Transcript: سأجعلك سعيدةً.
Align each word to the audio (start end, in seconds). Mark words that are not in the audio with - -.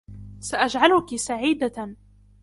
سأجعلك 0.39 1.15
سعيدةً. 1.15 1.95